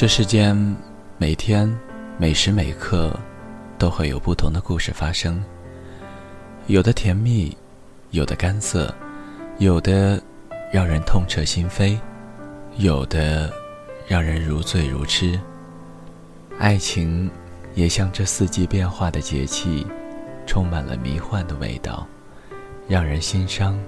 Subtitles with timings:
[0.00, 0.56] 这世间，
[1.18, 1.70] 每天
[2.16, 3.14] 每时每刻，
[3.76, 5.44] 都会有不同的故事发生。
[6.68, 7.54] 有的甜蜜，
[8.10, 8.94] 有的干涩，
[9.58, 10.18] 有的
[10.72, 11.98] 让人痛彻心扉，
[12.78, 13.52] 有的
[14.08, 15.38] 让人如醉如痴。
[16.58, 17.30] 爱情
[17.74, 19.86] 也像这四季变化的节气，
[20.46, 22.06] 充满了迷幻的味道，
[22.88, 23.78] 让人心伤，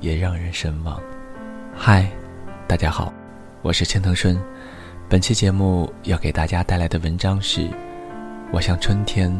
[0.00, 1.00] 也让人神往。
[1.72, 2.10] 嗨，
[2.66, 3.14] 大家好，
[3.62, 4.36] 我是千藤顺。
[5.08, 7.70] 本期节目要给大家带来的文章是：
[8.52, 9.32] 我向春天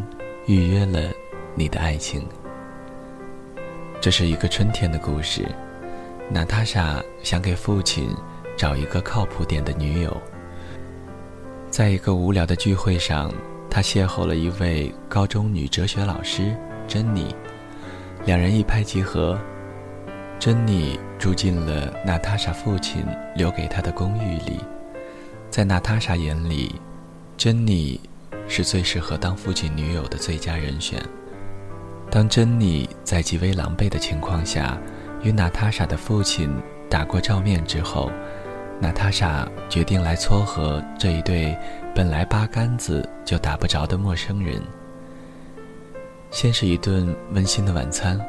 [0.47, 1.11] 预约了
[1.57, 2.25] 你的爱情。
[4.01, 5.45] 这是一个春天的故事。
[6.31, 8.09] 娜塔莎想给父亲
[8.57, 10.17] 找一个靠谱点的女友。
[11.69, 13.33] 在一个无聊的聚会上，
[13.69, 17.35] 他邂逅了一位高中女哲学老师珍妮，
[18.25, 19.37] 两人一拍即合。
[20.39, 24.61] 珍妮住进了娜塔莎父亲留给她的公寓里。
[25.57, 26.75] 在娜塔莎眼里，
[27.39, 27.99] 珍妮
[28.47, 31.03] 是最适合当父亲女友的最佳人选。
[32.11, 34.77] 当珍妮在极为狼狈的情况下
[35.23, 36.55] 与娜塔莎的父亲
[36.91, 38.13] 打过照面之后，
[38.79, 41.57] 娜塔莎决定来撮合这一对
[41.95, 44.61] 本来八竿子就打不着的陌生人。
[46.31, 48.21] 先是一顿温馨的晚餐，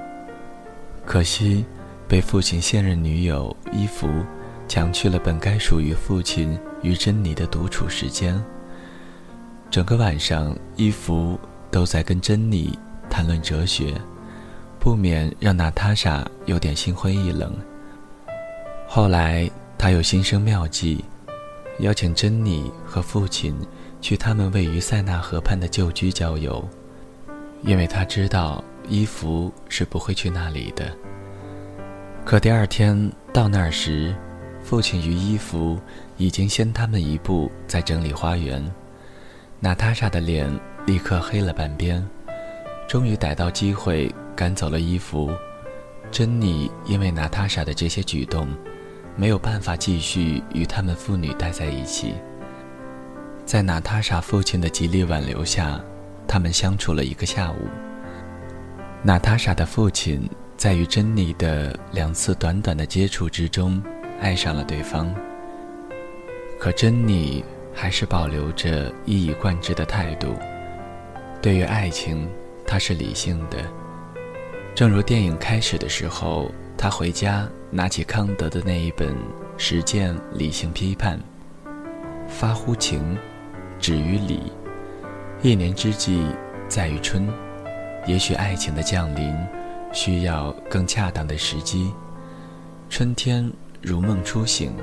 [1.05, 1.65] 可惜
[2.07, 4.07] 被父亲现任女友伊芙
[4.65, 6.57] 抢去了本该属于父亲。
[6.81, 8.41] 与珍妮的独处时间，
[9.69, 11.39] 整个晚上，伊芙
[11.71, 12.77] 都在跟珍妮
[13.09, 13.93] 谈论哲学，
[14.79, 17.53] 不免让娜塔莎有点心灰意冷。
[18.87, 21.03] 后来，他又心生妙计，
[21.79, 23.55] 邀请珍妮和父亲
[23.99, 26.67] 去他们位于塞纳河畔的旧居郊游，
[27.63, 30.85] 因为他知道伊芙是不会去那里的。
[32.23, 34.15] 可第二天到那儿时，
[34.63, 35.79] 父亲与伊芙
[36.17, 38.63] 已经先他们一步在整理花园，
[39.59, 40.51] 娜塔莎的脸
[40.85, 42.05] 立刻黑了半边。
[42.87, 45.29] 终于逮到机会赶走了伊芙，
[46.09, 48.47] 珍妮因为娜塔莎的这些举动，
[49.15, 52.15] 没有办法继续与他们父女待在一起。
[53.45, 55.79] 在娜塔莎父亲的极力挽留下，
[56.27, 57.67] 他们相处了一个下午。
[59.03, 63.81] 娜塔莎的父亲在与珍妮的两次短短的接触之中。
[64.19, 65.13] 爱上了对方，
[66.59, 70.35] 可珍妮还是保留着一以贯之的态度。
[71.41, 72.27] 对于爱情，
[72.65, 73.59] 她是理性的。
[74.73, 79.09] 正如电影开始的时候，她回家拿起康德的那一本
[79.57, 81.17] 《实践理性批判》，
[82.27, 83.17] 发乎情，
[83.79, 84.51] 止于礼。
[85.41, 86.25] 一年之计
[86.67, 87.27] 在于春，
[88.05, 89.35] 也许爱情的降临
[89.93, 91.91] 需要更恰当的时机。
[92.89, 93.51] 春天。
[93.79, 94.73] 如梦初醒，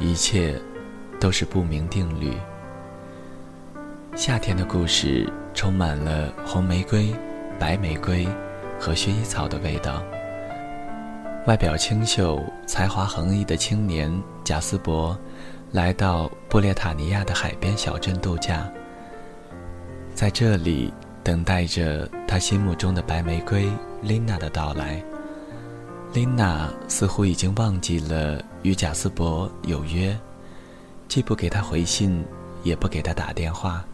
[0.00, 0.58] 一切
[1.24, 2.34] 都是不明定律。
[4.14, 7.14] 夏天的故事充满了红玫瑰、
[7.58, 8.28] 白玫瑰
[8.78, 10.02] 和薰衣草的味道。
[11.46, 14.12] 外表清秀、才华横溢的青年
[14.44, 15.18] 贾斯伯，
[15.72, 18.70] 来到布列塔尼亚的海边小镇度假，
[20.12, 20.92] 在这里
[21.22, 23.66] 等待着他心目中的白玫瑰
[24.02, 25.02] 琳娜的到来。
[26.12, 30.14] 琳娜似乎已经忘记了与贾斯伯有约，
[31.08, 32.24] 既不给他回信，
[32.62, 33.84] 也不给他打电话，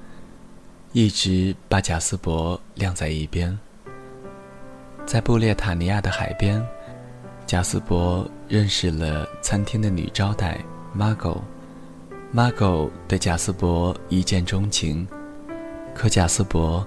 [0.92, 3.58] 一直把贾斯伯晾在一边。
[5.06, 6.64] 在布列塔尼亚的海边，
[7.46, 10.58] 贾斯伯认识了餐厅的女招待
[10.96, 11.40] Margot。
[12.32, 15.06] Margot 对贾斯伯一见钟情，
[15.94, 16.86] 可贾斯伯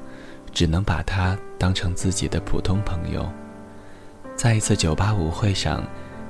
[0.53, 3.29] 只能把她当成自己的普通朋友。
[4.38, 5.85] 在一次酒吧舞会上，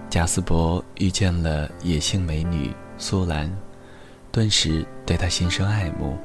[0.10, 3.56] 贾斯伯遇见了野性美女苏兰，
[4.34, 6.18] 顿时对他心生爱慕。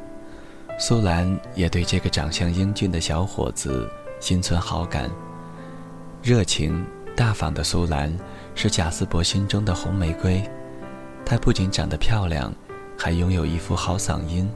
[0.78, 3.87] 苏兰也对这个长相英俊的小伙子
[4.19, 5.10] 心存好感。
[6.22, 8.10] 热情大方的苏兰
[8.55, 10.43] 是贾斯伯心中的红玫瑰，
[11.22, 12.50] 她不仅长得漂亮，
[12.96, 14.50] 还拥有一副好嗓音。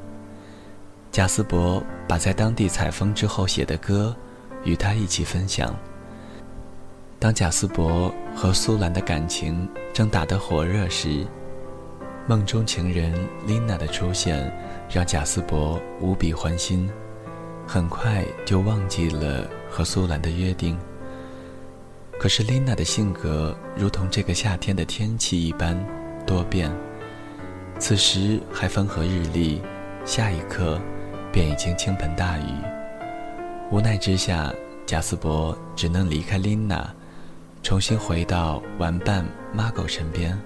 [1.11, 4.17] 贾斯伯把在当地采风之后写的歌，
[4.65, 5.77] 与她一起分享。
[7.19, 11.27] 当贾斯伯和苏兰的感情正打得火热时，
[12.29, 13.13] 梦中情人
[13.47, 14.51] 琳娜的出现
[14.89, 16.89] 让贾斯伯无比欢心，
[17.67, 20.79] 很快就忘记了和苏兰的约定。
[22.21, 25.77] 可是琳娜的性格如同这个夏天的天气一般
[26.25, 26.71] 多变，
[27.81, 29.61] 此时还风和日丽，
[30.05, 30.81] 下一刻
[31.33, 32.45] 便已经倾盆大雨。
[33.73, 34.53] 无奈之下，
[34.87, 36.89] 贾斯伯只能离开琳娜。
[37.65, 39.25] 重新回到玩伴
[39.57, 40.39] Margo 身边，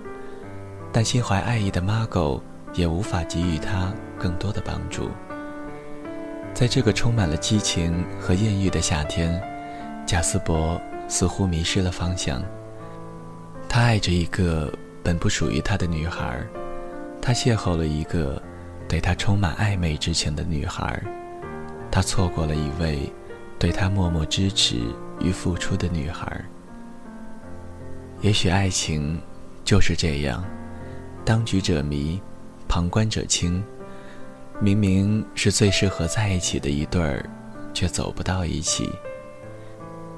[0.96, 2.40] 但心怀爱意的 Margot
[2.72, 5.10] 也无法给予他更多的帮助。
[6.54, 9.38] 在这个充满了激情和艳遇的夏天，
[10.06, 12.43] 贾斯伯似乎迷失了方向。
[13.69, 14.72] 他爱着一个
[15.02, 16.43] 本不属于他的女孩，
[17.20, 18.42] 他邂逅了一个
[18.88, 20.99] 对他充满暧昧之情的女孩，
[21.90, 23.12] 他错过了一位
[23.58, 24.81] 对他默默支持
[25.20, 26.42] 与付出的女孩。
[28.22, 29.20] 也许爱情
[29.62, 30.42] 就是这样，
[31.26, 32.20] 当局者迷，
[32.69, 33.62] 旁观者清。
[34.61, 37.28] 明明是最适合在一起的一对儿，
[37.75, 38.88] 却走不到一起。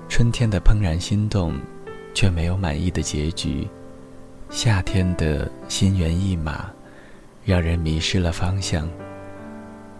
[0.06, 1.55] 春天的怦然心动，
[2.12, 3.66] 却没有满意的结局；
[4.50, 6.70] 夏天的心猿意马，
[7.43, 8.87] 让人迷失了方向。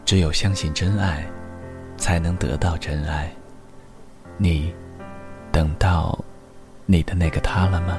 [0.05, 1.26] 只有相信真爱，
[1.96, 3.32] 才能得到真爱。
[4.37, 4.75] 你，
[5.50, 6.22] 等到
[6.84, 7.99] 你的那个他了吗？